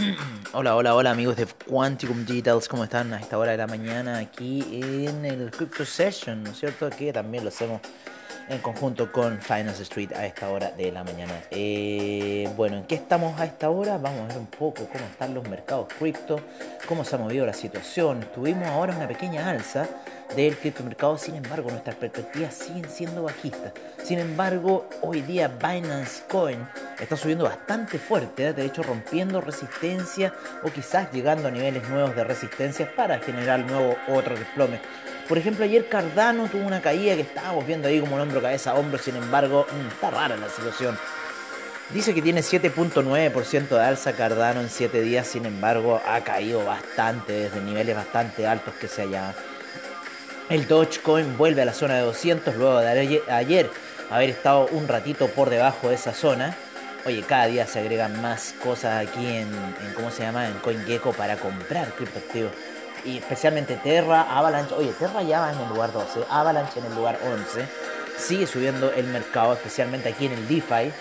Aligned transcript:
Hola, 0.52 0.76
hola, 0.76 0.94
hola 0.94 1.10
amigos 1.10 1.36
de 1.36 1.46
Quanticum 1.46 2.24
Digitals, 2.24 2.68
¿cómo 2.68 2.84
están 2.84 3.12
a 3.12 3.20
esta 3.20 3.38
hora 3.38 3.52
de 3.52 3.58
la 3.58 3.66
mañana 3.66 4.18
aquí 4.18 4.80
en 4.82 5.24
el 5.24 5.50
Crypto 5.50 5.84
Session, 5.84 6.42
¿no 6.42 6.50
es 6.50 6.58
cierto? 6.58 6.88
Que 6.90 7.12
también 7.12 7.44
lo 7.44 7.48
hacemos 7.48 7.80
en 8.50 8.58
conjunto 8.58 9.12
con 9.12 9.40
Finance 9.40 9.82
Street 9.84 10.12
a 10.12 10.26
esta 10.26 10.50
hora 10.50 10.72
de 10.72 10.90
la 10.90 11.04
mañana. 11.04 11.32
Eh, 11.52 12.48
bueno, 12.56 12.78
¿en 12.78 12.84
qué 12.84 12.96
estamos 12.96 13.40
a 13.40 13.44
esta 13.44 13.70
hora? 13.70 13.96
Vamos 13.96 14.22
a 14.22 14.26
ver 14.26 14.38
un 14.38 14.46
poco 14.46 14.88
cómo 14.92 15.04
están 15.04 15.34
los 15.34 15.48
mercados 15.48 15.86
cripto, 15.96 16.40
cómo 16.88 17.04
se 17.04 17.14
ha 17.14 17.18
movido 17.18 17.46
la 17.46 17.52
situación. 17.52 18.26
Tuvimos 18.34 18.66
ahora 18.66 18.96
una 18.96 19.06
pequeña 19.06 19.48
alza 19.48 19.86
del 20.34 20.56
criptomercado, 20.56 21.16
sin 21.16 21.36
embargo 21.36 21.70
nuestras 21.70 21.94
perspectivas 21.94 22.54
siguen 22.54 22.90
siendo 22.90 23.22
bajistas. 23.22 23.72
Sin 24.02 24.18
embargo, 24.18 24.88
hoy 25.02 25.22
día 25.22 25.48
Binance 25.48 26.24
Coin 26.28 26.58
está 27.00 27.16
subiendo 27.16 27.44
bastante 27.44 27.98
fuerte, 27.98 28.48
¿eh? 28.48 28.52
de 28.52 28.64
hecho 28.64 28.82
rompiendo 28.82 29.40
resistencia 29.40 30.34
o 30.64 30.70
quizás 30.70 31.12
llegando 31.12 31.48
a 31.48 31.50
niveles 31.52 31.88
nuevos 31.88 32.16
de 32.16 32.24
resistencia 32.24 32.92
para 32.96 33.20
generar 33.20 33.60
nuevo 33.60 33.96
otro 34.08 34.36
desplome. 34.36 34.80
Por 35.30 35.38
ejemplo, 35.38 35.64
ayer 35.64 35.86
Cardano 35.86 36.48
tuvo 36.48 36.66
una 36.66 36.82
caída 36.82 37.14
que 37.14 37.20
estábamos 37.20 37.64
viendo 37.64 37.86
ahí 37.86 38.00
como 38.00 38.16
un 38.16 38.20
hombro, 38.20 38.42
cabeza, 38.42 38.74
hombro, 38.74 38.98
sin 38.98 39.14
embargo, 39.14 39.64
mm, 39.70 39.86
está 39.86 40.10
rara 40.10 40.36
la 40.36 40.48
situación. 40.48 40.98
Dice 41.90 42.12
que 42.12 42.20
tiene 42.20 42.42
7.9% 42.42 43.76
de 43.76 43.80
alza 43.80 44.14
Cardano 44.14 44.60
en 44.60 44.68
7 44.68 45.00
días, 45.00 45.28
sin 45.28 45.46
embargo 45.46 46.02
ha 46.04 46.20
caído 46.22 46.64
bastante 46.64 47.32
desde 47.32 47.60
niveles 47.60 47.94
bastante 47.94 48.44
altos 48.44 48.74
que 48.74 48.88
se 48.88 49.02
haya 49.02 49.32
el 50.48 50.66
Dogecoin 50.66 51.38
vuelve 51.38 51.62
a 51.62 51.64
la 51.64 51.74
zona 51.74 51.94
de 51.94 52.00
200 52.00 52.56
luego 52.56 52.80
de 52.80 53.22
ayer 53.28 53.70
haber 54.10 54.30
estado 54.30 54.66
un 54.72 54.88
ratito 54.88 55.28
por 55.28 55.48
debajo 55.48 55.90
de 55.90 55.94
esa 55.94 56.12
zona. 56.12 56.56
Oye, 57.06 57.22
cada 57.22 57.46
día 57.46 57.68
se 57.68 57.78
agregan 57.78 58.20
más 58.20 58.52
cosas 58.60 59.06
aquí 59.06 59.24
en, 59.24 59.48
¿cómo 59.94 60.10
se 60.10 60.24
llama? 60.24 60.48
En 60.48 60.54
CoinGecko 60.54 61.12
para 61.12 61.36
comprar 61.36 61.92
criptoactivos. 61.92 62.50
Y 63.04 63.18
especialmente 63.18 63.76
Terra, 63.76 64.22
Avalanche. 64.36 64.74
Oye, 64.74 64.92
Terra 64.98 65.22
ya 65.22 65.40
va 65.40 65.52
en 65.52 65.58
el 65.58 65.68
lugar 65.68 65.92
12, 65.92 66.24
Avalanche 66.28 66.80
en 66.80 66.86
el 66.86 66.94
lugar 66.94 67.18
11. 67.24 67.66
Sigue 68.18 68.46
subiendo 68.46 68.92
el 68.92 69.06
mercado, 69.06 69.54
especialmente 69.54 70.10
aquí 70.10 70.26
en 70.26 70.32
el 70.32 70.48
DeFi. 70.48 70.92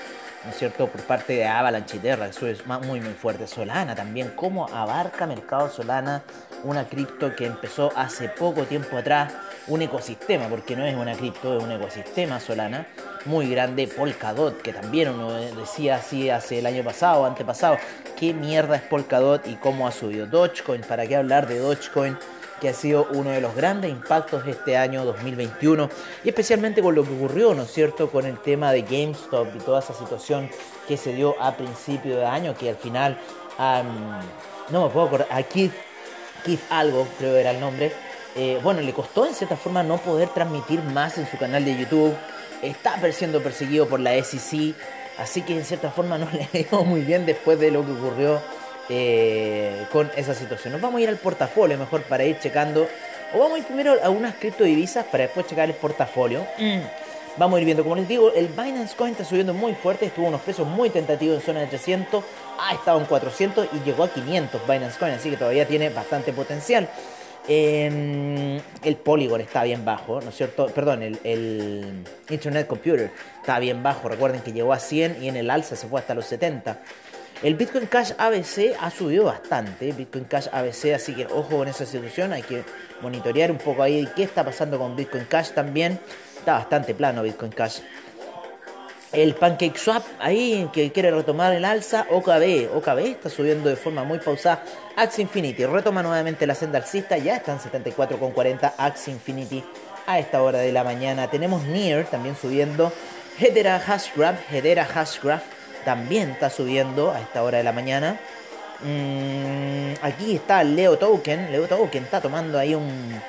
¿No 0.43 0.51
es 0.51 0.57
cierto? 0.57 0.87
Por 0.87 1.01
parte 1.01 1.33
de 1.33 1.45
Avalanche 1.45 1.97
y 1.97 1.99
Terra, 1.99 2.27
eso 2.27 2.47
es 2.47 2.65
muy 2.65 3.01
muy 3.01 3.13
fuerte. 3.13 3.47
Solana 3.47 3.95
también, 3.95 4.33
cómo 4.35 4.67
abarca 4.67 5.27
mercado 5.27 5.69
Solana, 5.69 6.23
una 6.63 6.85
cripto 6.85 7.35
que 7.35 7.45
empezó 7.45 7.91
hace 7.95 8.29
poco 8.29 8.63
tiempo 8.63 8.97
atrás, 8.97 9.33
un 9.67 9.81
ecosistema, 9.81 10.47
porque 10.47 10.75
no 10.75 10.85
es 10.85 10.95
una 10.95 11.13
cripto, 11.13 11.57
es 11.57 11.63
un 11.63 11.71
ecosistema 11.71 12.39
Solana, 12.39 12.87
muy 13.25 13.49
grande, 13.49 13.87
Polkadot, 13.87 14.61
que 14.61 14.73
también 14.73 15.09
uno 15.09 15.31
decía 15.31 15.95
así 15.95 16.29
hace 16.29 16.59
el 16.59 16.66
año 16.66 16.83
pasado, 16.83 17.25
antepasado, 17.25 17.78
qué 18.17 18.33
mierda 18.33 18.75
es 18.75 18.81
Polkadot 18.81 19.45
y 19.47 19.55
cómo 19.55 19.88
ha 19.88 19.91
subido 19.91 20.25
Dogecoin, 20.25 20.81
para 20.81 21.05
qué 21.05 21.16
hablar 21.16 21.47
de 21.47 21.59
Dogecoin 21.59 22.17
que 22.59 22.70
ha 22.70 22.74
sido 22.74 23.08
uno 23.14 23.31
de 23.31 23.42
los 23.42 23.56
grandes 23.56 23.92
impactos 23.92 24.46
de 24.46 24.52
este 24.52 24.78
año 24.78 25.06
2021 25.06 25.90
y 26.24 26.30
especialmente 26.30 26.81
con 26.81 26.96
lo 26.96 27.03
que 27.03 27.14
ocurrió, 27.14 27.53
¿no 27.53 27.64
es 27.64 27.72
cierto?, 27.72 28.09
con 28.09 28.25
el 28.25 28.38
tema 28.40 28.72
de 28.72 28.81
GameStop 28.84 29.56
y 29.56 29.59
toda 29.59 29.80
esa 29.80 29.94
situación 29.94 30.50
que 30.88 30.97
se 30.97 31.14
dio 31.14 31.36
a 31.42 31.56
principio 31.56 32.18
de 32.18 32.25
año, 32.25 32.56
que 32.56 32.70
al 32.70 32.75
final, 32.75 33.18
no 34.70 34.86
me 34.86 34.90
puedo 34.90 35.08
acordar, 35.08 35.28
a 35.31 35.44
Keith, 35.44 35.74
Keith 36.44 36.62
algo, 36.70 37.08
creo 37.18 37.36
era 37.36 37.52
el 37.52 37.59
nombre, 37.59 37.92
eh, 38.36 38.59
bueno, 38.64 38.81
le 38.81 38.94
costó 38.94 39.26
en 39.26 39.34
cierta 39.34 39.56
forma 39.56 39.84
no 39.84 39.97
poder 39.97 40.30
transmitir 40.30 40.81
más 40.81 41.18
en 41.18 41.30
su 41.30 41.38
canal 41.38 41.66
de 41.66 41.78
YouTube, 41.78 42.16
está 42.62 43.00
siendo 43.12 43.41
perseguido 43.41 43.88
por 43.88 44.00
la 44.00 44.12
SEC, 44.24 44.76
así 45.18 45.41
que 45.41 45.58
en 45.58 45.66
cierta 45.66 45.91
forma 45.91 46.18
no 46.18 46.28
le 46.53 46.68
ha 46.72 46.76
muy 46.84 47.02
bien 47.02 47.26
después 47.26 47.59
de 47.59 47.72
lo 47.72 47.86
que 47.86 47.91
ocurrió 47.91 48.41
eh, 48.89 49.85
con 49.91 50.09
esa 50.16 50.33
situación. 50.33 50.73
Nos 50.73 50.81
vamos 50.81 51.00
a 51.00 51.03
ir 51.03 51.09
al 51.09 51.17
portafolio 51.17 51.77
mejor 51.77 52.01
para 52.03 52.23
ir 52.23 52.39
checando. 52.39 52.88
O 53.33 53.39
vamos 53.39 53.55
a 53.55 53.57
ir 53.59 53.66
primero 53.66 53.95
a 54.03 54.09
unas 54.09 54.35
criptodivisas 54.35 55.05
para 55.05 55.25
después 55.25 55.45
checar 55.45 55.69
el 55.69 55.75
portafolio. 55.75 56.45
Mm. 56.57 56.79
Vamos 57.38 57.57
a 57.57 57.59
ir 57.59 57.66
viendo, 57.66 57.83
como 57.83 57.95
les 57.95 58.07
digo, 58.07 58.33
el 58.33 58.47
Binance 58.47 58.95
Coin 58.95 59.11
está 59.11 59.23
subiendo 59.23 59.53
muy 59.53 59.73
fuerte, 59.73 60.07
estuvo 60.07 60.28
unos 60.28 60.41
precios 60.41 60.67
muy 60.67 60.89
tentativos 60.89 61.38
en 61.38 61.41
zona 61.41 61.59
de 61.61 61.67
300, 61.67 62.23
ha 62.59 62.73
estado 62.73 62.99
en 62.99 63.05
400 63.05 63.69
y 63.72 63.85
llegó 63.85 64.03
a 64.03 64.09
500 64.09 64.61
Binance 64.67 64.99
Coin, 64.99 65.13
así 65.13 65.29
que 65.29 65.38
todavía 65.38 65.66
tiene 65.66 65.89
bastante 65.89 66.33
potencial. 66.33 66.89
Em, 67.47 68.59
el 68.83 68.95
Polygon 68.97 69.41
está 69.41 69.63
bien 69.63 69.85
bajo, 69.85 70.19
¿no 70.22 70.29
es 70.29 70.35
cierto? 70.35 70.67
Perdón, 70.67 71.01
el, 71.01 71.19
el, 71.23 72.03
Internet 72.29 72.67
Computer 72.67 73.09
está 73.39 73.57
bien 73.59 73.81
bajo. 73.81 74.09
Recuerden 74.09 74.41
que 74.41 74.51
llegó 74.51 74.73
a 74.73 74.79
100 74.79 75.23
y 75.23 75.29
en 75.29 75.38
el 75.38 75.49
alza 75.49 75.75
se 75.75 75.88
fue 75.88 75.99
hasta 75.99 76.13
los 76.13 76.25
70. 76.25 76.79
El 77.41 77.55
Bitcoin 77.55 77.85
Cash 77.85 78.11
ABC 78.17 78.75
ha 78.81 78.91
subido 78.91 79.23
bastante, 79.23 79.94
Bitcoin 79.94 80.25
Cash 80.25 80.47
ABC, 80.51 80.94
así 80.94 81.16
que 81.16 81.25
ojo 81.25 81.59
con 81.59 81.69
esa 81.69 81.85
situación, 81.85 82.33
hay 82.33 82.41
que 82.41 82.66
monitorear 83.01 83.50
un 83.50 83.57
poco 83.57 83.81
ahí 83.81 84.09
qué 84.13 84.23
está 84.23 84.44
pasando 84.44 84.77
con 84.77 84.94
Bitcoin 84.97 85.23
Cash 85.23 85.51
también. 85.51 86.01
Está 86.38 86.55
bastante 86.55 86.94
plano 86.94 87.23
Bitcoin 87.23 87.53
Cash. 87.53 87.79
El 89.13 89.35
Pancake 89.35 89.78
Swap 89.78 90.03
ahí 90.19 90.69
que 90.73 90.91
quiere 90.91 91.11
retomar 91.11 91.53
el 91.53 91.63
alza, 91.63 92.07
OKB, 92.09 92.75
OKB 92.75 92.99
está 93.05 93.29
subiendo 93.29 93.69
de 93.69 93.78
forma 93.78 94.03
muy 94.03 94.19
pausada. 94.19 94.61
Axie 94.97 95.22
Infinity 95.22 95.66
retoma 95.66 96.03
nuevamente 96.03 96.45
la 96.45 96.55
senda 96.55 96.79
alcista, 96.79 97.17
ya 97.17 97.38
están 97.38 97.57
74,40 97.59 98.73
Axie 98.78 99.13
Infinity 99.13 99.63
a 100.07 100.19
esta 100.19 100.44
hora 100.44 100.59
de 100.59 100.73
la 100.73 100.83
mañana. 100.83 101.29
Tenemos 101.29 101.63
Near 101.63 102.03
también 102.05 102.35
subiendo. 102.35 102.91
Hedera 103.39 103.79
Hashgraph, 103.79 104.51
Hedera 104.51 104.83
Hashgraph 104.83 105.59
también 105.85 106.31
está 106.31 106.50
subiendo 106.50 107.12
a 107.12 107.19
esta 107.19 107.44
hora 107.44 107.57
de 107.57 107.63
la 107.63 107.72
mañana. 107.72 108.19
Mm, 108.81 109.94
aquí 110.01 110.35
está 110.35 110.63
Leo 110.63 110.97
Token. 110.97 111.51
Leo 111.51 111.67
Token 111.67 112.03
está 112.03 112.22
tomando 112.22 112.57
ahí 112.57 112.75
un, 112.75 113.22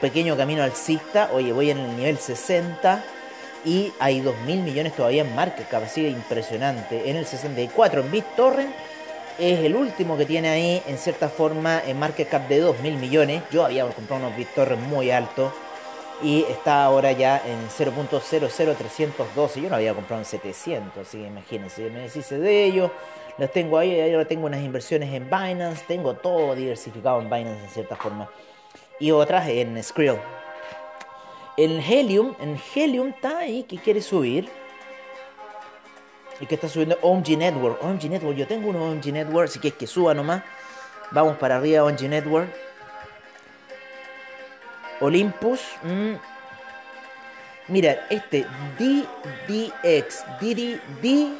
pequeño 0.00 0.36
camino 0.36 0.62
alcista. 0.62 1.30
Oye, 1.32 1.52
voy 1.52 1.70
en 1.70 1.78
el 1.78 1.96
nivel 1.96 2.18
60 2.18 3.04
y 3.64 3.92
hay 3.98 4.20
2 4.20 4.34
mil 4.46 4.60
millones 4.60 4.94
todavía 4.94 5.22
en 5.22 5.34
market 5.34 5.68
cap, 5.68 5.82
así 5.84 6.06
impresionante. 6.06 7.10
En 7.10 7.16
el 7.16 7.26
64 7.26 8.00
en 8.00 8.10
BitTorrent 8.10 8.74
es 9.38 9.60
el 9.60 9.74
último 9.74 10.16
que 10.16 10.26
tiene 10.26 10.48
ahí 10.48 10.82
en 10.86 10.96
cierta 10.96 11.28
forma 11.28 11.82
en 11.86 11.98
market 11.98 12.28
cap 12.28 12.48
de 12.48 12.60
2 12.60 12.80
mil 12.80 12.96
millones. 12.96 13.42
Yo 13.50 13.64
había 13.64 13.84
comprado 13.86 14.26
unos 14.26 14.36
BitTorrent 14.36 14.82
muy 14.82 15.10
altos 15.10 15.52
y 16.22 16.42
está 16.44 16.84
ahora 16.84 17.12
ya 17.12 17.42
en 17.44 17.68
0.00312. 17.68 19.62
Yo 19.62 19.68
no 19.68 19.76
había 19.76 19.94
comprado 19.94 20.20
en 20.20 20.26
700, 20.26 21.06
así 21.06 21.18
que 21.18 21.26
imagínense, 21.26 21.90
me 21.90 22.00
deshice 22.00 22.38
de 22.38 22.64
ellos. 22.64 22.90
Los 23.36 23.50
tengo 23.50 23.78
ahí, 23.78 24.00
ahora 24.12 24.26
tengo 24.26 24.46
unas 24.46 24.62
inversiones 24.62 25.12
en 25.12 25.24
Binance, 25.24 25.84
tengo 25.88 26.14
todo 26.14 26.54
diversificado 26.54 27.20
en 27.20 27.28
Binance 27.28 27.64
en 27.64 27.70
cierta 27.70 27.96
forma. 27.96 28.30
Y 29.00 29.10
otras 29.10 29.48
en 29.48 29.82
Skrill. 29.82 30.18
En 31.56 31.80
Helium, 31.80 32.34
en 32.40 32.60
Helium 32.74 33.08
está 33.08 33.38
ahí 33.38 33.64
que 33.64 33.78
quiere 33.78 34.00
subir. 34.00 34.48
Y 36.40 36.46
que 36.46 36.54
está 36.54 36.68
subiendo 36.68 36.98
OMG 37.02 37.36
Network. 37.38 37.82
OMG 37.82 38.10
Network, 38.10 38.36
yo 38.36 38.46
tengo 38.46 38.70
uno 38.70 38.84
OMG 38.84 39.12
Network, 39.12 39.48
así 39.48 39.58
que 39.58 39.68
es 39.68 39.74
que 39.74 39.86
suba 39.86 40.14
nomás. 40.14 40.42
Vamos 41.10 41.36
para 41.36 41.56
arriba 41.56 41.84
OMG 41.84 42.08
Network. 42.08 42.63
Olympus. 45.04 45.60
Mm. 45.82 46.14
Mira, 47.68 48.06
este 48.10 48.46
DDX, 48.78 50.24
DY, 50.40 51.30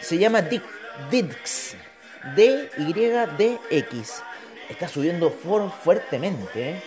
se 0.00 0.18
llama 0.18 0.42
DIDX. 0.42 1.76
DYDX. 2.34 4.22
Está 4.68 4.88
subiendo 4.88 5.30
fuertemente, 5.30 6.70
¿eh? 6.70 6.82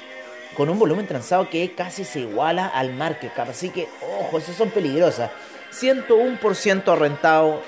con 0.56 0.70
un 0.70 0.78
volumen 0.78 1.08
transado 1.08 1.50
que 1.50 1.74
casi 1.74 2.04
se 2.04 2.20
iguala 2.22 2.68
al 2.68 2.94
market 2.94 3.34
cap. 3.34 3.50
Así 3.50 3.70
que, 3.70 3.88
ojo, 4.22 4.38
esas 4.38 4.56
son 4.56 4.70
peligrosas. 4.72 5.32
101% 5.72 6.98
rentado 6.98 7.62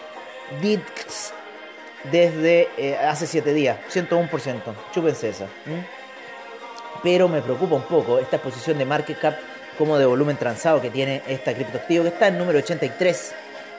DIDX 0.62 1.34
desde 2.12 2.68
eh, 2.78 2.98
hace 2.98 3.28
7 3.28 3.54
días. 3.54 3.78
101%. 3.90 4.62
Chúpense 4.94 5.30
esa 5.30 5.48
pero 7.04 7.28
me 7.28 7.42
preocupa 7.42 7.76
un 7.76 7.84
poco 7.84 8.20
esta 8.20 8.38
exposición 8.38 8.78
de 8.78 8.86
market 8.86 9.20
cap 9.20 9.36
como 9.78 9.98
de 9.98 10.06
volumen 10.06 10.38
transado 10.38 10.82
que 10.82 10.90
tiene 10.90 11.22
esta 11.28 11.54
criptoactivo 11.54 12.04
que 12.04 12.10
está 12.10 12.28
en 12.28 12.38
número 12.38 12.60
83 12.60 13.34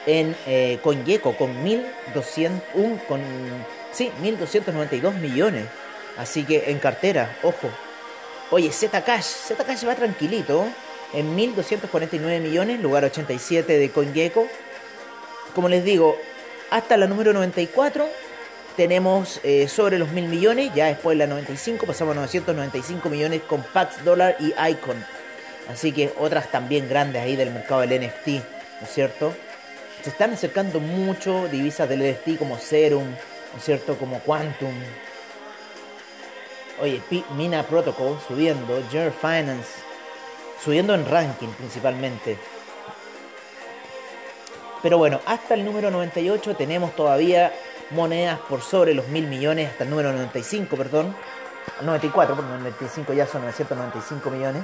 en 0.05 0.35
eh, 0.45 0.79
CoinGecko 0.83 1.35
con 1.37 1.63
1200 1.63 3.01
con 3.07 3.21
sí, 3.91 4.11
1292 4.21 5.15
millones. 5.15 5.65
Así 6.17 6.43
que 6.43 6.69
en 6.69 6.79
cartera, 6.79 7.37
ojo. 7.41 7.69
Oye, 8.51 8.71
Zcash, 8.71 9.23
Zcash 9.23 9.87
va 9.87 9.95
tranquilito 9.95 10.65
en 11.13 11.33
1249 11.35 12.39
millones, 12.39 12.79
lugar 12.81 13.05
87 13.05 13.77
de 13.77 13.89
CoinGecko. 13.89 14.47
Como 15.55 15.69
les 15.69 15.83
digo, 15.83 16.17
hasta 16.69 16.97
la 16.97 17.07
número 17.07 17.33
94 17.33 18.07
tenemos 18.75 19.39
eh, 19.43 19.67
sobre 19.67 19.99
los 19.99 20.09
mil 20.11 20.27
millones, 20.27 20.71
ya 20.73 20.87
después 20.87 21.17
de 21.17 21.25
la 21.25 21.27
95 21.27 21.85
pasamos 21.85 22.13
a 22.13 22.15
995 22.15 23.09
millones 23.09 23.41
con 23.43 23.61
Pax 23.61 24.03
Dollar 24.03 24.35
y 24.39 24.53
Icon. 24.71 25.03
Así 25.69 25.91
que 25.91 26.13
otras 26.19 26.51
también 26.51 26.89
grandes 26.89 27.21
ahí 27.21 27.35
del 27.35 27.51
mercado 27.51 27.81
del 27.81 28.01
NFT, 28.01 28.27
¿no 28.27 28.87
es 28.87 28.93
cierto? 28.93 29.33
Se 30.01 30.09
están 30.09 30.33
acercando 30.33 30.79
mucho 30.79 31.47
divisas 31.47 31.87
del 31.87 31.99
NFT 31.99 32.37
como 32.37 32.57
Serum, 32.57 33.05
¿no 33.05 33.57
es 33.57 33.63
cierto? 33.63 33.97
Como 33.97 34.19
Quantum. 34.19 34.73
Oye, 36.81 37.01
Mina 37.37 37.63
Protocol 37.63 38.19
subiendo, 38.27 38.83
Jer 38.91 39.11
Finance 39.11 39.69
subiendo 40.63 40.93
en 40.93 41.05
ranking 41.05 41.49
principalmente. 41.49 42.37
Pero 44.81 44.97
bueno, 44.97 45.21
hasta 45.25 45.53
el 45.53 45.63
número 45.63 45.91
98 45.91 46.55
tenemos 46.55 46.93
todavía 46.95 47.53
monedas 47.93 48.39
por 48.49 48.61
sobre 48.61 48.93
los 48.93 49.07
mil 49.07 49.27
millones, 49.27 49.71
hasta 49.71 49.83
el 49.83 49.89
número 49.89 50.11
95, 50.11 50.75
perdón. 50.75 51.15
94, 51.81 52.35
porque 52.35 52.51
95 52.51 53.13
ya 53.13 53.25
son 53.25 53.41
995 53.41 54.29
millones. 54.29 54.63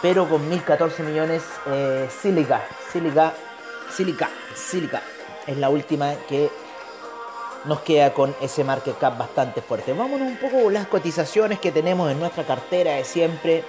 Pero 0.00 0.28
con 0.28 0.48
1014 0.48 1.02
millones, 1.02 1.42
eh, 1.66 2.08
Silica, 2.22 2.62
Silica, 2.92 3.32
Silica, 3.90 4.30
Silica. 4.54 5.02
Es 5.46 5.56
la 5.56 5.68
última 5.70 6.14
que 6.28 6.50
nos 7.64 7.80
queda 7.80 8.12
con 8.14 8.34
ese 8.40 8.64
market 8.64 8.98
cap 8.98 9.18
bastante 9.18 9.60
fuerte. 9.60 9.92
Vámonos 9.92 10.28
un 10.28 10.36
poco 10.36 10.70
las 10.70 10.86
cotizaciones 10.86 11.58
que 11.58 11.72
tenemos 11.72 12.10
en 12.10 12.18
nuestra 12.18 12.44
cartera 12.44 12.92
de 12.92 13.04
siempre 13.04 13.64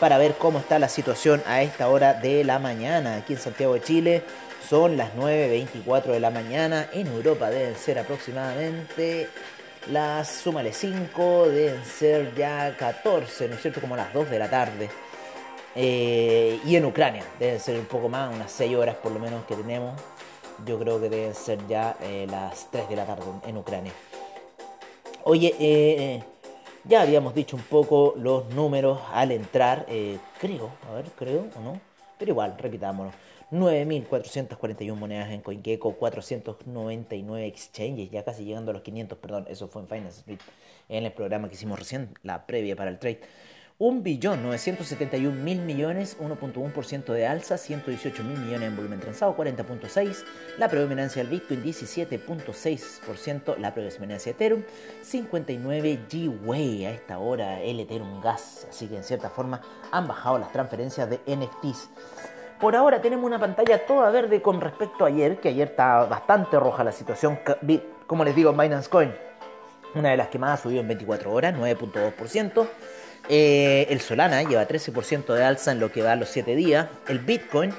para 0.00 0.18
ver 0.18 0.34
cómo 0.34 0.58
está 0.58 0.78
la 0.78 0.88
situación 0.88 1.42
a 1.46 1.62
esta 1.62 1.88
hora 1.88 2.14
de 2.14 2.44
la 2.44 2.58
mañana 2.58 3.16
aquí 3.16 3.32
en 3.34 3.38
Santiago 3.38 3.74
de 3.74 3.82
Chile. 3.82 4.22
Son 4.68 4.96
las 4.96 5.14
9.24 5.14 6.06
de 6.06 6.20
la 6.20 6.30
mañana. 6.30 6.88
En 6.92 7.06
Europa 7.06 7.50
deben 7.50 7.76
ser 7.76 7.98
aproximadamente 7.98 9.28
las, 9.90 10.28
súmale 10.28 10.72
5, 10.72 11.48
deben 11.48 11.84
ser 11.84 12.34
ya 12.34 12.76
14, 12.76 13.48
¿no 13.48 13.54
es 13.54 13.62
cierto? 13.62 13.80
Como 13.80 13.96
las 13.96 14.12
2 14.12 14.30
de 14.30 14.38
la 14.38 14.50
tarde. 14.50 14.88
Eh, 15.74 16.60
y 16.64 16.76
en 16.76 16.84
Ucrania 16.84 17.24
deben 17.38 17.60
ser 17.60 17.78
un 17.78 17.86
poco 17.86 18.08
más, 18.08 18.34
unas 18.34 18.50
6 18.52 18.76
horas 18.76 18.96
por 18.96 19.12
lo 19.12 19.18
menos 19.18 19.44
que 19.46 19.54
tenemos. 19.54 20.00
Yo 20.66 20.78
creo 20.78 21.00
que 21.00 21.08
deben 21.08 21.34
ser 21.34 21.58
ya 21.68 21.96
eh, 22.02 22.26
las 22.28 22.70
3 22.70 22.88
de 22.88 22.96
la 22.96 23.06
tarde 23.06 23.24
en 23.46 23.56
Ucrania. 23.56 23.92
Oye, 25.24 25.54
eh, 25.58 26.22
ya 26.84 27.02
habíamos 27.02 27.34
dicho 27.34 27.56
un 27.56 27.62
poco 27.62 28.14
los 28.16 28.48
números 28.54 29.00
al 29.12 29.32
entrar, 29.32 29.86
creo, 30.40 30.70
a 30.88 30.94
ver, 30.94 31.06
creo 31.16 31.46
o 31.56 31.60
no, 31.60 31.80
pero 32.18 32.32
igual, 32.32 32.56
repitámoslo. 32.58 33.12
9.441 33.50 34.94
monedas 34.94 35.30
en 35.30 35.40
CoinGecko, 35.40 35.94
499 35.94 37.46
exchanges, 37.46 38.10
ya 38.10 38.22
casi 38.22 38.44
llegando 38.44 38.72
a 38.72 38.74
los 38.74 38.82
500, 38.82 39.16
perdón, 39.18 39.46
eso 39.48 39.68
fue 39.68 39.80
en 39.82 39.88
Finance 39.88 40.18
Street, 40.18 40.40
en 40.90 41.04
el 41.04 41.12
programa 41.12 41.48
que 41.48 41.54
hicimos 41.54 41.78
recién, 41.78 42.14
la 42.22 42.46
previa 42.46 42.76
para 42.76 42.90
el 42.90 42.98
trade. 42.98 43.20
1.971.000 43.78 45.60
millones, 45.60 46.18
1.1% 46.18 47.12
de 47.12 47.26
alza, 47.28 47.54
118.000 47.54 48.22
millones 48.24 48.62
en 48.62 48.74
volumen 48.74 48.98
transado, 48.98 49.36
40.6%, 49.36 50.24
la 50.58 50.68
predominancia 50.68 51.22
del 51.22 51.30
Bitcoin 51.30 51.62
17.6%, 51.62 53.56
la 53.58 53.72
predominancia 53.72 54.32
de 54.32 54.36
Ethereum 54.36 54.64
59 55.02 56.00
G-Way 56.10 56.86
a 56.86 56.90
esta 56.90 57.20
hora, 57.20 57.62
el 57.62 57.78
Ethereum 57.78 58.20
Gas, 58.20 58.66
así 58.68 58.88
que 58.88 58.96
en 58.96 59.04
cierta 59.04 59.30
forma 59.30 59.60
han 59.92 60.08
bajado 60.08 60.38
las 60.38 60.50
transferencias 60.50 61.08
de 61.08 61.20
NFTs. 61.26 61.88
Por 62.60 62.74
ahora 62.74 63.00
tenemos 63.00 63.24
una 63.24 63.38
pantalla 63.38 63.86
toda 63.86 64.10
verde 64.10 64.42
con 64.42 64.60
respecto 64.60 65.04
a 65.04 65.06
ayer, 65.08 65.38
que 65.38 65.50
ayer 65.50 65.68
estaba 65.68 66.06
bastante 66.06 66.58
roja 66.58 66.82
la 66.82 66.90
situación. 66.90 67.38
Como 68.08 68.24
les 68.24 68.34
digo, 68.34 68.52
Binance 68.52 68.90
Coin, 68.90 69.14
una 69.94 70.10
de 70.10 70.16
las 70.16 70.26
que 70.30 70.40
más 70.40 70.58
ha 70.58 70.62
subido 70.64 70.80
en 70.80 70.88
24 70.88 71.32
horas, 71.32 71.54
9.2%. 71.54 72.66
Eh, 73.28 73.86
el 73.90 74.00
Solana 74.00 74.42
lleva 74.42 74.66
13% 74.66 75.34
de 75.34 75.44
alza 75.44 75.72
en 75.72 75.80
lo 75.80 75.92
que 75.92 76.00
va 76.02 76.12
a 76.12 76.16
los 76.16 76.30
7 76.30 76.56
días. 76.56 76.88
El 77.08 77.18
Bitcoin 77.18 77.74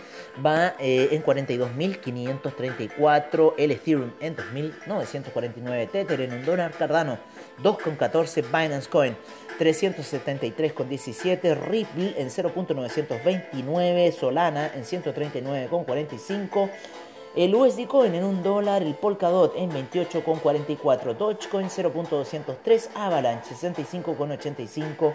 va 0.46 0.76
eh, 0.80 1.08
en 1.12 1.24
42.534. 1.24 3.56
El 3.58 3.72
Ethereum 3.72 4.12
en 4.20 4.36
2.949. 4.36 5.90
Tether 5.90 6.22
en 6.22 6.34
un 6.34 6.46
dólar. 6.46 6.72
Cardano 6.78 7.18
2.14. 7.64 8.44
Binance 8.44 8.88
Coin 8.90 9.16
373,17, 9.60 11.56
Ripple 11.56 12.16
en 12.18 12.30
0.929, 12.30 14.14
Solana 14.14 14.72
en 14.74 14.86
139,45, 14.86 16.70
el 17.36 17.54
USD 17.54 17.86
Coin 17.88 18.14
en 18.16 18.24
1 18.24 18.42
dólar, 18.42 18.82
el 18.82 18.96
Polkadot 18.96 19.54
en 19.56 19.72
28,44, 19.72 21.16
Dogecoin 21.16 21.68
0.203, 21.68 22.90
Avalanche 22.96 23.56
65,85, 23.56 25.14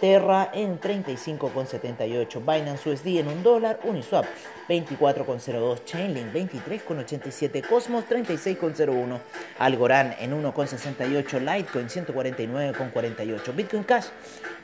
Terra 0.00 0.50
en 0.54 0.80
35,78, 0.80 2.40
Binance 2.40 2.88
USD 2.88 3.18
en 3.18 3.28
1 3.28 3.42
dólar, 3.42 3.80
Uniswap 3.84 4.24
24,02, 4.66 5.84
Chainlink 5.84 6.32
23,87, 6.32 7.68
Cosmos 7.68 8.06
36,01, 8.08 9.18
Algorand 9.58 10.14
en 10.18 10.42
1,68, 10.42 11.40
Litecoin 11.40 11.88
149,48, 11.88 13.54
Bitcoin 13.54 13.84
Cash 13.84 14.06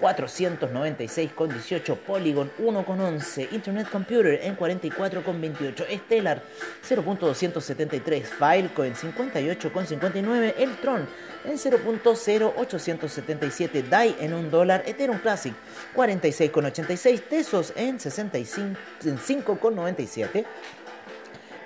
496,18, 0.01 1.97
Polygon 1.97 2.51
1,11, 2.59 3.53
Internet 3.53 3.91
Computer 3.91 4.41
en 4.43 4.57
44,28, 4.57 5.99
Stellar 5.99 6.41
0.273, 6.89 8.23
Filecoin 8.23 8.95
58,59, 8.95 10.55
El 10.57 10.75
Tron 10.77 11.07
en 11.45 11.59
0.0877, 11.59 13.89
DAI 13.89 14.17
en 14.21 14.33
1 14.35 14.51
dólar, 14.51 14.85
Ethereum 14.87 15.19
Classic 15.27 15.55
46,86, 15.97 17.23
Tesos 17.29 17.73
en 17.75 17.99
65,97, 17.99 20.45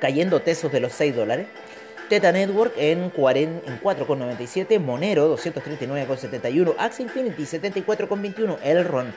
cayendo 0.00 0.40
Tesos 0.40 0.72
de 0.72 0.80
los 0.80 0.94
6 0.94 1.14
dólares. 1.14 1.46
Teta 2.08 2.32
Network 2.32 2.72
en, 2.78 3.12
4,97, 3.12 4.80
Monero 4.80 5.36
239,71, 5.36 6.74
Axie 6.78 7.02
Infinity 7.02 7.42
74,21, 7.42 8.56
Elrond 8.62 9.12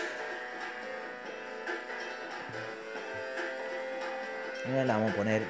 La 4.72 4.94
vamos 4.94 5.12
a 5.12 5.14
poner. 5.14 5.42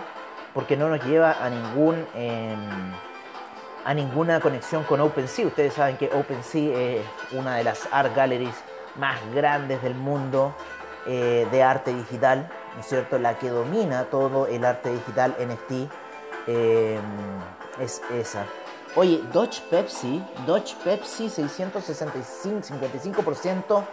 porque 0.53 0.77
no 0.77 0.89
nos 0.89 1.03
lleva 1.03 1.43
a 1.43 1.49
ningún 1.49 2.05
em, 2.13 2.59
a 3.83 3.93
ninguna 3.95 4.39
conexión 4.41 4.83
con 4.83 4.99
OpenSea. 4.99 5.47
Ustedes 5.47 5.73
saben 5.73 5.97
que 5.97 6.11
OpenSea 6.13 6.77
es 6.77 7.01
una 7.31 7.55
de 7.55 7.63
las 7.63 7.87
art 7.91 8.13
galleries 8.15 8.53
más 8.97 9.19
grandes 9.33 9.81
del 9.81 9.95
mundo 9.95 10.53
eh, 11.05 11.47
de 11.51 11.63
arte 11.63 11.93
digital, 11.93 12.49
¿no 12.75 12.81
es 12.81 12.87
cierto? 12.87 13.17
La 13.19 13.39
que 13.39 13.49
domina 13.49 14.05
todo 14.05 14.47
el 14.47 14.65
arte 14.65 14.91
digital 14.91 15.35
NFT 15.39 15.71
em, 16.47 16.99
es 17.79 18.01
esa. 18.13 18.45
Oye, 18.95 19.23
Dodge 19.31 19.61
Pepsi, 19.69 20.21
Dodge 20.45 20.75
Pepsi 20.83 21.29
665, 21.29 22.73
55% 22.73 23.83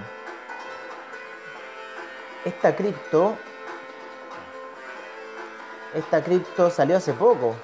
Esta 2.45 2.77
cripto. 2.77 3.37
Esta 5.95 6.23
cripto 6.23 6.71
salió 6.71 6.97
hace 6.97 7.13
poco. 7.13 7.57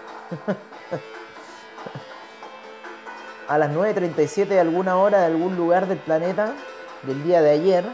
a 3.49 3.59
las 3.59 3.71
9.37 3.73 4.47
de 4.47 4.61
alguna 4.61 4.97
hora 4.97 5.19
de 5.19 5.26
algún 5.26 5.57
lugar 5.57 5.88
del 5.88 5.99
planeta 5.99 6.54
del 7.02 7.25
día 7.25 7.42
de 7.42 7.50
ayer 7.50 7.85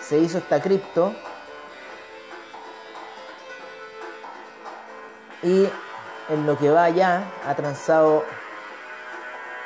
se 0.00 0.18
hizo 0.18 0.38
esta 0.38 0.60
cripto 0.60 1.12
y 5.42 5.68
en 6.28 6.46
lo 6.46 6.58
que 6.58 6.70
va 6.70 6.88
ya 6.90 7.24
ha 7.46 7.54
transado 7.54 8.24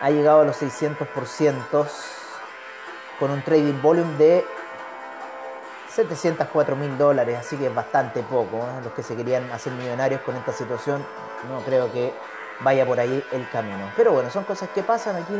ha 0.00 0.10
llegado 0.10 0.40
a 0.40 0.44
los 0.44 0.60
600% 0.60 1.86
con 3.18 3.30
un 3.30 3.42
trading 3.42 3.80
volume 3.82 4.16
de 4.16 4.46
704 5.90 6.76
mil 6.76 6.96
dólares, 6.96 7.38
así 7.38 7.56
que 7.56 7.66
es 7.66 7.74
bastante 7.74 8.22
poco. 8.22 8.58
¿eh? 8.58 8.80
Los 8.82 8.92
que 8.94 9.02
se 9.02 9.14
querían 9.14 9.50
hacer 9.50 9.72
millonarios 9.74 10.22
con 10.22 10.36
esta 10.36 10.52
situación, 10.52 11.04
no 11.48 11.60
creo 11.60 11.92
que 11.92 12.14
vaya 12.60 12.86
por 12.86 12.98
ahí 12.98 13.22
el 13.32 13.48
camino. 13.50 13.90
Pero 13.96 14.12
bueno, 14.12 14.30
son 14.30 14.44
cosas 14.44 14.70
que 14.70 14.82
pasan 14.82 15.16
aquí 15.16 15.38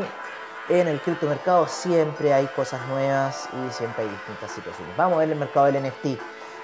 en 0.68 0.88
el 0.88 1.00
criptomercado. 1.00 1.66
Siempre 1.68 2.34
hay 2.34 2.46
cosas 2.48 2.86
nuevas 2.88 3.48
y 3.52 3.72
siempre 3.72 4.04
hay 4.04 4.10
distintas 4.10 4.50
situaciones. 4.50 4.94
Vamos 4.96 5.16
a 5.16 5.20
ver 5.20 5.30
el 5.30 5.38
mercado 5.38 5.66
del 5.66 5.82
NFT, 5.82 6.20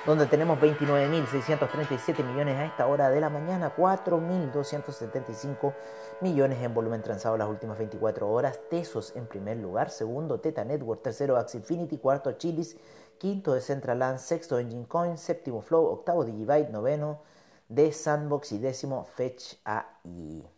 donde 0.06 0.26
tenemos 0.26 0.58
29.637 0.60 2.24
millones 2.24 2.56
a 2.56 2.64
esta 2.64 2.86
hora 2.86 3.10
de 3.10 3.20
la 3.20 3.28
mañana, 3.28 3.74
4.275 3.76 5.74
millones 6.20 6.62
en 6.62 6.72
volumen 6.72 7.02
transado 7.02 7.36
las 7.36 7.48
últimas 7.48 7.76
24 7.76 8.30
horas. 8.30 8.60
Tesos 8.70 9.16
en 9.16 9.26
primer 9.26 9.56
lugar, 9.56 9.90
segundo 9.90 10.38
Teta 10.38 10.64
Network, 10.64 11.02
tercero 11.02 11.36
Axie 11.36 11.58
Infinity, 11.58 11.98
cuarto 11.98 12.30
Chilis 12.32 12.76
quinto 13.18 13.54
de 13.54 13.60
Centraland, 13.60 14.18
sexto 14.18 14.58
Engine 14.58 14.86
Coin, 14.86 15.18
séptimo 15.18 15.60
Flow, 15.60 15.86
octavo 15.86 16.24
Digibyte, 16.24 16.70
noveno 16.70 17.22
de 17.68 17.90
Sandbox 17.92 18.52
y 18.52 18.58
décimo 18.58 19.04
Fetch 19.04 19.56
AI. 19.64 20.55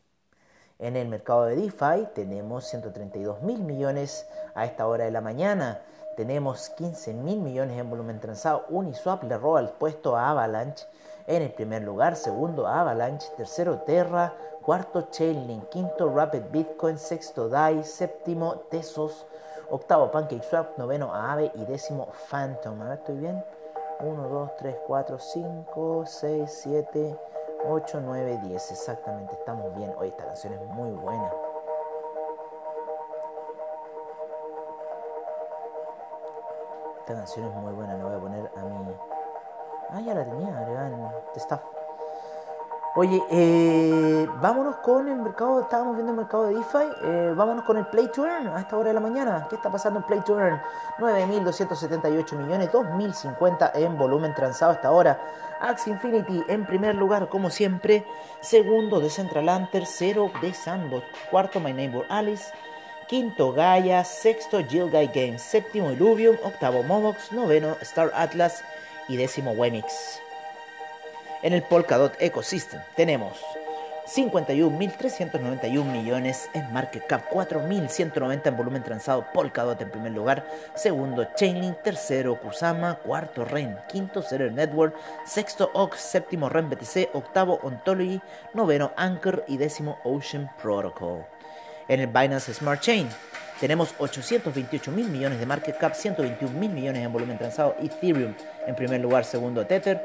En 0.78 0.96
el 0.96 1.08
mercado 1.08 1.44
de 1.44 1.56
DeFi 1.56 2.08
tenemos 2.14 2.64
132 2.66 3.42
mil 3.42 3.60
millones 3.62 4.28
a 4.54 4.64
esta 4.64 4.86
hora 4.86 5.04
de 5.04 5.10
la 5.10 5.20
mañana. 5.20 5.82
Tenemos 6.16 6.70
15 6.70 7.14
mil 7.14 7.40
millones 7.40 7.78
en 7.78 7.90
volumen 7.90 8.20
transado. 8.20 8.64
Uniswap 8.68 9.24
le 9.24 9.36
roba 9.38 9.60
el 9.60 9.70
puesto 9.70 10.16
a 10.16 10.30
Avalanche 10.30 10.86
en 11.26 11.42
el 11.42 11.50
primer 11.50 11.82
lugar. 11.82 12.14
Segundo 12.14 12.66
Avalanche. 12.66 13.28
Tercero 13.36 13.80
Terra. 13.80 14.32
Cuarto 14.62 15.08
Chainlink. 15.10 15.68
Quinto 15.68 16.14
Rapid 16.14 16.42
Bitcoin. 16.52 16.96
Sexto 16.96 17.48
DAI. 17.48 17.82
Séptimo 17.82 18.60
Tesos 18.70 19.26
octavo 19.70 20.10
PancakeSwap, 20.10 20.78
noveno 20.78 21.14
Aave 21.14 21.50
y 21.54 21.64
décimo 21.64 22.08
Phantom. 22.30 22.80
A 22.82 22.88
ver, 22.90 22.98
¿estoy 22.98 23.16
bien? 23.16 23.44
1, 24.00 24.28
2, 24.28 24.56
3, 24.56 24.76
4, 24.86 25.18
5, 25.18 26.04
6, 26.06 26.60
7, 26.62 27.18
8, 27.70 28.00
9, 28.00 28.40
10. 28.44 28.70
Exactamente, 28.72 29.34
estamos 29.34 29.74
bien. 29.74 29.92
Hoy 29.98 30.08
esta 30.08 30.24
canción 30.24 30.54
es 30.54 30.64
muy 30.68 30.90
buena. 30.92 31.30
Esta 37.00 37.14
canción 37.14 37.46
es 37.46 37.54
muy 37.56 37.74
buena, 37.74 37.94
la 37.98 38.04
voy 38.04 38.14
a 38.14 38.20
poner 38.20 38.50
a 38.56 38.62
mi... 38.62 38.96
Ah, 39.90 40.00
ya 40.00 40.14
la 40.14 40.24
tenía 40.24 40.58
agregada 40.58 40.88
en 40.88 41.08
Staff. 41.36 41.60
Oye, 43.00 43.22
eh, 43.30 44.28
vámonos 44.42 44.78
con 44.78 45.06
el 45.06 45.18
mercado, 45.18 45.60
estábamos 45.60 45.94
viendo 45.94 46.10
el 46.10 46.18
mercado 46.18 46.48
de 46.48 46.56
DeFi, 46.56 46.78
eh, 47.04 47.32
vámonos 47.36 47.64
con 47.64 47.78
el 47.78 47.86
Play 47.86 48.08
to 48.08 48.26
Earn 48.26 48.48
a 48.48 48.58
esta 48.58 48.76
hora 48.76 48.88
de 48.88 48.94
la 48.94 48.98
mañana. 48.98 49.46
¿Qué 49.48 49.54
está 49.54 49.70
pasando 49.70 50.00
en 50.00 50.06
Play 50.06 50.20
to 50.22 50.36
Earn? 50.36 50.60
9.278 50.98 52.34
millones, 52.34 52.72
2.050 52.72 53.70
en 53.76 53.96
volumen 53.96 54.34
transado 54.34 54.72
a 54.72 54.74
esta 54.74 54.90
hora. 54.90 55.16
Axie 55.60 55.92
Infinity 55.92 56.42
en 56.48 56.66
primer 56.66 56.96
lugar, 56.96 57.28
como 57.28 57.50
siempre. 57.50 58.04
Segundo 58.40 58.98
de 58.98 59.10
Centraland, 59.10 59.70
tercero 59.70 60.32
de 60.42 60.52
Sandbox, 60.52 61.06
cuarto 61.30 61.60
My 61.60 61.72
Neighbor 61.72 62.04
Alice. 62.08 62.52
Quinto 63.06 63.52
Gaia, 63.52 64.02
sexto 64.02 64.58
Jill 64.58 64.90
Guy 64.90 65.06
Games, 65.14 65.40
séptimo 65.40 65.92
Illuvium, 65.92 66.36
octavo 66.42 66.82
Momox, 66.82 67.30
noveno 67.30 67.76
Star 67.80 68.10
Atlas 68.12 68.64
y 69.06 69.16
décimo 69.16 69.52
Wemix. 69.52 70.20
En 71.40 71.52
el 71.52 71.62
Polkadot 71.62 72.20
Ecosystem 72.20 72.80
tenemos 72.96 73.38
51.391 74.08 75.84
millones 75.84 76.50
en 76.52 76.72
market 76.72 77.06
cap, 77.06 77.30
4.190 77.30 78.46
en 78.48 78.56
volumen 78.56 78.82
transado, 78.82 79.24
Polkadot 79.32 79.80
en 79.80 79.90
primer 79.90 80.12
lugar, 80.12 80.44
segundo 80.74 81.28
Chainlink, 81.36 81.80
tercero 81.82 82.40
Kusama, 82.40 82.96
cuarto 82.96 83.44
REN, 83.44 83.78
quinto 83.88 84.20
Zero 84.22 84.50
Network, 84.50 84.96
sexto 85.24 85.70
OX, 85.74 86.00
séptimo 86.00 86.48
REN 86.48 86.70
BTC, 86.70 87.10
octavo 87.12 87.60
Ontology, 87.62 88.20
noveno 88.52 88.90
Anchor 88.96 89.44
y 89.46 89.58
décimo 89.58 90.00
Ocean 90.02 90.50
Protocol. 90.60 91.24
En 91.86 92.00
el 92.00 92.08
Binance 92.08 92.52
Smart 92.52 92.80
Chain 92.80 93.08
tenemos 93.60 93.94
828 93.98 94.90
mil 94.92 95.08
millones 95.08 95.38
de 95.38 95.46
market 95.46 95.76
cap, 95.76 95.94
121 95.94 96.58
mil 96.58 96.70
millones 96.70 97.04
en 97.04 97.12
volumen 97.12 97.38
transado, 97.38 97.76
Ethereum 97.82 98.34
en 98.66 98.74
primer 98.74 99.00
lugar, 99.00 99.24
segundo 99.24 99.66
Tether, 99.66 100.04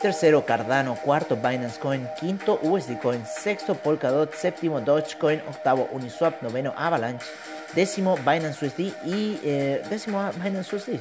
tercero 0.00 0.44
Cardano, 0.44 0.96
cuarto 0.96 1.36
Binance 1.36 1.78
Coin, 1.78 2.08
quinto 2.18 2.58
USD 2.62 2.98
Coin, 3.00 3.24
sexto 3.26 3.74
Polkadot, 3.74 4.32
séptimo 4.34 4.80
Dogecoin, 4.80 5.40
octavo 5.48 5.88
Uniswap, 5.92 6.42
noveno 6.42 6.74
Avalanche, 6.76 7.26
décimo 7.74 8.16
Binance 8.16 8.66
USD 8.66 8.80
y 9.04 9.40
eh, 9.44 9.82
décimo 9.90 10.30
Binance 10.42 10.76
USD. 10.76 10.98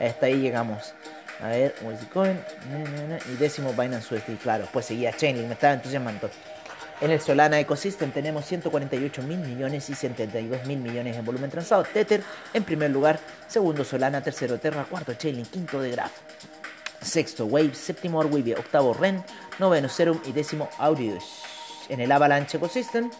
Hasta 0.00 0.26
ahí 0.26 0.36
llegamos. 0.40 0.94
A 1.42 1.48
ver, 1.48 1.74
USD 1.82 2.08
Coin 2.12 2.38
y 3.32 3.36
décimo 3.36 3.72
Binance 3.72 4.14
USD, 4.14 4.36
claro. 4.42 4.66
Pues 4.72 4.86
seguía 4.86 5.12
Chainlink, 5.12 5.46
me 5.46 5.54
estaba 5.54 5.74
entusiasmando. 5.74 6.30
En 6.98 7.10
el 7.10 7.20
Solana 7.20 7.60
Ecosystem 7.60 8.10
tenemos 8.10 8.46
148 8.46 9.22
mil 9.22 9.38
millones 9.38 9.90
y 9.90 9.94
72 9.94 10.64
mil 10.64 10.78
millones 10.78 11.16
en 11.16 11.24
volumen 11.26 11.50
transado. 11.50 11.84
Tether 11.84 12.22
en 12.54 12.64
primer 12.64 12.90
lugar, 12.90 13.20
segundo 13.48 13.84
Solana, 13.84 14.22
tercero 14.22 14.58
Terra, 14.58 14.84
cuarto 14.84 15.12
Chainlink, 15.12 15.50
quinto 15.50 15.78
de 15.78 15.90
Graph, 15.90 16.12
sexto 17.02 17.44
Wave, 17.44 17.74
séptimo 17.74 18.18
Arweave, 18.18 18.54
octavo 18.54 18.94
Ren, 18.94 19.22
noveno 19.58 19.90
Serum 19.90 20.18
y 20.24 20.32
décimo 20.32 20.70
Audius. 20.78 21.42
En 21.90 22.00
el 22.00 22.10
Avalanche 22.10 22.56
Ecosystem, 22.56 23.10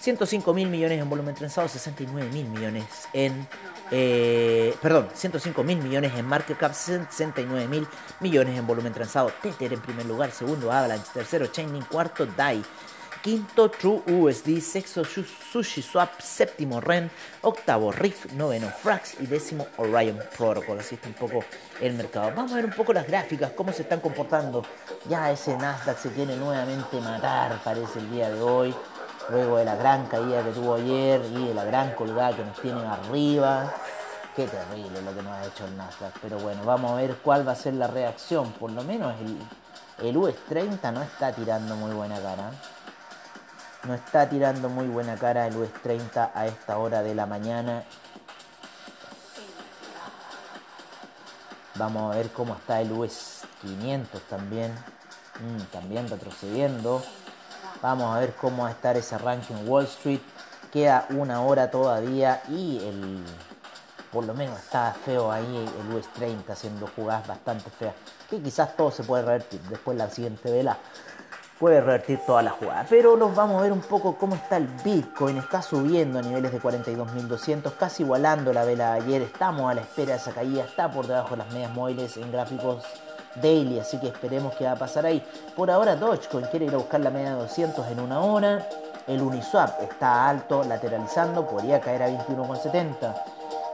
105 0.00 0.54
mil 0.54 0.68
millones 0.70 0.98
en 0.98 1.10
volumen 1.10 1.34
transado, 1.34 1.68
69 1.68 2.30
mil 2.32 2.46
millones 2.48 2.84
en... 3.12 3.46
Eh, 3.90 4.74
perdón, 4.80 5.08
105 5.14 5.64
mil 5.64 5.78
millones 5.78 6.12
en 6.16 6.24
market 6.24 6.56
cap, 6.56 6.72
69 6.72 7.68
mil 7.68 7.86
millones 8.20 8.58
en 8.58 8.66
volumen 8.66 8.94
transado. 8.94 9.30
Tether 9.42 9.74
en 9.74 9.82
primer 9.82 10.06
lugar, 10.06 10.30
segundo 10.30 10.72
Avalanche, 10.72 11.08
tercero 11.12 11.46
Chainlink, 11.48 11.88
cuarto 11.88 12.24
DAI 12.24 12.62
quinto 13.22 13.70
True 13.70 14.02
USD, 14.06 14.60
sexto 14.60 15.02
Sushi 15.04 15.82
Swap, 15.82 16.20
séptimo 16.20 16.80
REN, 16.80 17.10
octavo 17.42 17.92
Riff, 17.92 18.32
noveno 18.32 18.68
Frax 18.68 19.20
y 19.20 19.26
décimo 19.26 19.66
Orion 19.76 20.18
Protocol. 20.36 20.80
Así 20.80 20.94
está 20.94 21.08
un 21.08 21.14
poco 21.14 21.44
el 21.80 21.94
mercado. 21.94 22.32
Vamos 22.34 22.52
a 22.52 22.56
ver 22.56 22.66
un 22.66 22.72
poco 22.72 22.92
las 22.92 23.06
gráficas, 23.06 23.52
cómo 23.52 23.72
se 23.72 23.82
están 23.82 24.00
comportando. 24.00 24.64
Ya 25.08 25.30
ese 25.30 25.56
Nasdaq 25.56 25.98
se 25.98 26.10
tiene 26.10 26.36
nuevamente 26.36 27.00
matar, 27.00 27.60
parece 27.62 27.98
el 27.98 28.10
día 28.10 28.30
de 28.30 28.40
hoy. 28.40 28.74
Luego 29.30 29.58
de 29.58 29.64
la 29.64 29.76
gran 29.76 30.06
caída 30.06 30.42
que 30.42 30.52
tuvo 30.52 30.76
ayer 30.76 31.20
y 31.32 31.48
de 31.48 31.54
la 31.54 31.64
gran 31.64 31.92
colgada 31.94 32.34
que 32.34 32.44
nos 32.44 32.60
tienen 32.60 32.84
arriba. 32.84 33.74
Qué 34.34 34.46
terrible 34.46 35.02
lo 35.02 35.14
que 35.14 35.22
nos 35.22 35.32
ha 35.32 35.44
hecho 35.44 35.66
el 35.66 35.76
Nasdaq. 35.76 36.14
Pero 36.22 36.38
bueno, 36.38 36.62
vamos 36.64 36.92
a 36.92 36.94
ver 36.94 37.16
cuál 37.16 37.46
va 37.46 37.52
a 37.52 37.56
ser 37.56 37.74
la 37.74 37.88
reacción. 37.88 38.52
Por 38.52 38.70
lo 38.70 38.82
menos 38.84 39.14
el, 39.20 40.08
el 40.08 40.16
US 40.16 40.34
30 40.48 40.92
no 40.92 41.02
está 41.02 41.32
tirando 41.32 41.76
muy 41.76 41.92
buena 41.92 42.20
cara. 42.20 42.52
No 43.84 43.94
está 43.94 44.28
tirando 44.28 44.68
muy 44.68 44.86
buena 44.86 45.16
cara 45.16 45.46
el 45.46 45.56
US 45.56 45.72
30 45.82 46.32
a 46.34 46.46
esta 46.46 46.78
hora 46.78 47.02
de 47.02 47.14
la 47.14 47.26
mañana. 47.26 47.84
Vamos 51.76 52.12
a 52.12 52.16
ver 52.16 52.30
cómo 52.30 52.54
está 52.54 52.80
el 52.80 52.90
US 52.90 53.42
500 53.62 54.20
también. 54.22 54.72
Mm, 55.40 55.62
también 55.72 56.08
retrocediendo. 56.08 57.02
Vamos 57.80 58.14
a 58.14 58.18
ver 58.18 58.34
cómo 58.34 58.64
va 58.64 58.70
a 58.70 58.72
estar 58.72 58.96
ese 58.96 59.16
ranking 59.16 59.66
Wall 59.66 59.84
Street. 59.84 60.20
Queda 60.72 61.06
una 61.10 61.42
hora 61.42 61.70
todavía 61.70 62.42
y 62.48 62.78
el 62.78 63.24
por 64.12 64.24
lo 64.24 64.34
menos 64.34 64.58
está 64.58 64.94
feo 65.04 65.30
ahí 65.30 65.44
el 65.46 65.94
US 65.94 66.08
30 66.14 66.52
haciendo 66.52 66.88
jugadas 66.96 67.26
bastante 67.28 67.70
feas. 67.70 67.94
Que 68.28 68.40
quizás 68.42 68.76
todo 68.76 68.90
se 68.90 69.04
puede 69.04 69.22
revertir. 69.22 69.60
Después 69.62 69.96
la 69.96 70.10
siguiente 70.10 70.50
vela 70.50 70.78
puede 71.58 71.80
revertir 71.80 72.20
toda 72.26 72.42
la 72.42 72.50
jugada. 72.50 72.86
Pero 72.88 73.16
nos 73.16 73.34
vamos 73.34 73.58
a 73.58 73.62
ver 73.62 73.72
un 73.72 73.80
poco 73.80 74.16
cómo 74.16 74.34
está 74.34 74.56
el 74.56 74.66
Bitcoin. 74.84 75.38
Está 75.38 75.62
subiendo 75.62 76.18
a 76.18 76.22
niveles 76.22 76.52
de 76.52 76.60
42.200, 76.60 77.72
casi 77.76 78.02
igualando 78.02 78.52
la 78.52 78.64
vela 78.64 78.94
de 78.94 79.00
ayer. 79.02 79.22
Estamos 79.22 79.70
a 79.70 79.74
la 79.74 79.80
espera 79.80 80.12
de 80.12 80.18
esa 80.18 80.32
caída. 80.32 80.64
Está 80.64 80.90
por 80.90 81.06
debajo 81.06 81.30
de 81.30 81.38
las 81.38 81.52
medias 81.52 81.72
móviles 81.72 82.16
en 82.16 82.30
gráficos 82.30 82.84
daily, 83.36 83.78
así 83.78 83.98
que 84.00 84.08
esperemos 84.08 84.54
qué 84.54 84.64
va 84.64 84.72
a 84.72 84.76
pasar 84.76 85.06
ahí. 85.06 85.24
Por 85.54 85.70
ahora 85.70 85.96
Dogecoin 85.96 86.46
quiere 86.46 86.66
ir 86.66 86.74
a 86.74 86.78
buscar 86.78 87.00
la 87.00 87.10
media 87.10 87.30
de 87.30 87.42
200 87.42 87.86
en 87.88 88.00
una 88.00 88.20
hora. 88.20 88.66
El 89.06 89.22
Uniswap 89.22 89.80
está 89.82 90.28
alto, 90.28 90.64
lateralizando, 90.64 91.46
podría 91.46 91.80
caer 91.80 92.02
a 92.02 92.08
21,70. 92.08 93.14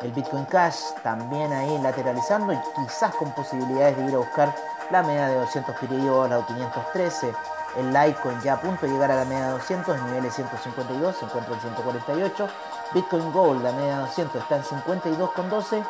El 0.02 0.12
Bitcoin 0.12 0.44
Cash 0.44 0.76
también 1.02 1.52
ahí 1.52 1.78
lateralizando 1.82 2.52
y 2.52 2.58
quizás 2.76 3.14
con 3.14 3.32
posibilidades 3.32 3.96
de 3.96 4.06
ir 4.06 4.14
a 4.14 4.18
buscar 4.18 4.54
la 4.90 5.02
media 5.02 5.28
de 5.28 5.36
200 5.36 5.74
periodos, 5.76 6.30
la 6.30 6.46
513. 6.46 7.32
El 7.76 7.92
Litecoin 7.92 8.40
ya 8.40 8.54
a 8.54 8.60
punto 8.60 8.86
de 8.86 8.92
llegar 8.92 9.10
a 9.10 9.16
la 9.16 9.24
media 9.24 9.46
de 9.46 9.52
200, 9.52 10.02
niveles 10.02 10.34
152, 10.34 11.16
se 11.16 11.24
encuentra 11.24 11.54
en 11.54 11.60
148. 11.60 12.48
Bitcoin 12.92 13.32
Gold, 13.32 13.62
la 13.62 13.72
media 13.72 13.96
de 13.96 14.02
200 14.02 14.42
está 14.42 14.56
en 14.56 14.62
52,12. 14.62 15.84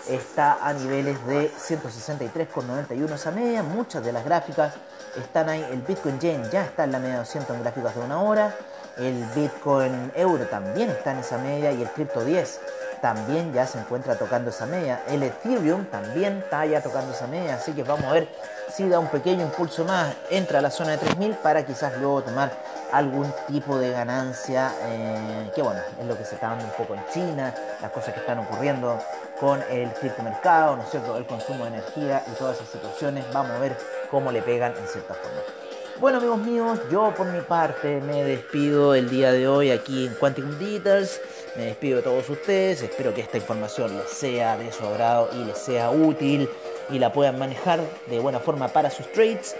está 0.09 0.67
a 0.67 0.73
niveles 0.73 1.25
de 1.27 1.51
163,91 1.51 3.13
esa 3.13 3.31
media, 3.31 3.63
muchas 3.63 4.03
de 4.03 4.11
las 4.11 4.25
gráficas 4.25 4.73
están 5.15 5.47
ahí, 5.49 5.65
el 5.71 5.81
Bitcoin 5.81 6.19
Yen 6.19 6.49
ya 6.49 6.63
está 6.63 6.85
en 6.85 6.93
la 6.93 6.99
media 6.99 7.19
200 7.19 7.55
en 7.55 7.61
gráficas 7.61 7.93
de 7.95 8.01
una 8.01 8.21
hora, 8.21 8.55
el 8.97 9.23
Bitcoin 9.35 10.11
Euro 10.15 10.45
también 10.45 10.89
está 10.89 11.11
en 11.11 11.19
esa 11.19 11.37
media 11.37 11.71
y 11.71 11.81
el 11.81 11.89
Crypto 11.89 12.23
10 12.23 12.59
también 13.01 13.51
ya 13.51 13.65
se 13.65 13.79
encuentra 13.79 14.15
tocando 14.15 14.51
esa 14.51 14.65
media. 14.65 15.01
El 15.09 15.23
Ethereum 15.23 15.85
también 15.85 16.37
está 16.37 16.65
ya 16.65 16.81
tocando 16.81 17.13
esa 17.13 17.27
media, 17.27 17.55
así 17.55 17.73
que 17.73 17.83
vamos 17.83 18.05
a 18.05 18.13
ver 18.13 18.27
si 18.71 18.87
da 18.87 18.99
un 18.99 19.07
pequeño 19.07 19.41
impulso 19.43 19.83
más, 19.83 20.13
entra 20.29 20.59
a 20.59 20.61
la 20.61 20.71
zona 20.71 20.91
de 20.91 20.97
3000 20.99 21.35
para 21.35 21.65
quizás 21.65 21.97
luego 21.97 22.21
tomar 22.21 22.51
algún 22.93 23.31
tipo 23.47 23.77
de 23.77 23.91
ganancia, 23.91 24.71
eh, 24.83 25.51
que 25.53 25.61
bueno, 25.61 25.81
es 25.99 26.05
lo 26.05 26.17
que 26.17 26.23
se 26.23 26.35
está 26.35 26.49
dando 26.49 26.65
un 26.65 26.71
poco 26.71 26.93
en 26.93 27.01
China, 27.11 27.53
las 27.81 27.91
cosas 27.91 28.13
que 28.13 28.19
están 28.19 28.39
ocurriendo 28.39 28.99
con 29.39 29.61
el 29.69 29.91
criptomercado, 29.93 30.77
¿no 30.77 30.83
es 30.83 30.89
cierto?, 30.89 31.17
el 31.17 31.25
consumo 31.25 31.65
de 31.65 31.71
energía 31.71 32.23
y 32.31 32.35
todas 32.35 32.57
esas 32.57 32.69
situaciones, 32.69 33.25
vamos 33.33 33.51
a 33.51 33.59
ver 33.59 33.75
cómo 34.09 34.31
le 34.31 34.41
pegan 34.41 34.73
en 34.77 34.87
cierta 34.87 35.15
forma. 35.15 35.70
Bueno 35.99 36.17
amigos 36.17 36.39
míos, 36.39 36.79
yo 36.91 37.13
por 37.15 37.27
mi 37.27 37.41
parte 37.41 38.01
me 38.01 38.23
despido 38.23 38.95
el 38.95 39.09
día 39.09 39.31
de 39.31 39.47
hoy 39.47 39.69
aquí 39.69 40.07
en 40.07 40.13
Quantum 40.15 40.57
Details. 40.57 41.21
Me 41.55 41.65
despido 41.65 41.97
de 41.97 42.03
todos 42.03 42.29
ustedes, 42.29 42.81
espero 42.81 43.13
que 43.13 43.21
esta 43.21 43.37
información 43.37 43.95
les 43.97 44.09
sea 44.09 44.57
de 44.57 44.71
su 44.71 44.83
agrado 44.85 45.29
y 45.33 45.45
les 45.45 45.57
sea 45.57 45.91
útil 45.91 46.49
y 46.89 46.97
la 46.97 47.13
puedan 47.13 47.37
manejar 47.37 47.81
de 48.07 48.19
buena 48.19 48.39
forma 48.39 48.69
para 48.69 48.89
sus 48.89 49.11
trades. 49.11 49.55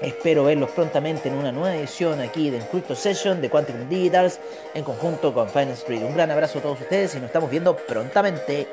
Espero 0.00 0.44
verlos 0.44 0.70
prontamente 0.70 1.28
en 1.28 1.34
una 1.34 1.52
nueva 1.52 1.76
edición 1.76 2.20
aquí 2.20 2.50
de 2.50 2.58
Crypto 2.58 2.96
Session 2.96 3.40
de 3.40 3.48
Quantum 3.48 3.88
Digitals 3.88 4.40
en 4.74 4.82
conjunto 4.82 5.32
con 5.32 5.48
Finance 5.48 5.82
Street. 5.82 6.02
Un 6.02 6.14
gran 6.14 6.30
abrazo 6.32 6.58
a 6.58 6.62
todos 6.62 6.80
ustedes 6.80 7.14
y 7.14 7.18
nos 7.18 7.26
estamos 7.26 7.50
viendo 7.50 7.76
prontamente. 7.76 8.66